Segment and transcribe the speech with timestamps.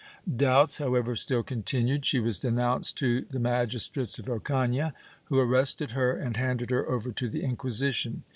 [0.35, 4.93] Doubts, however, still continued; she was denounced to the magis trates of Ocafia,
[5.25, 8.21] who arrested her and handed her over to the Inqui sition.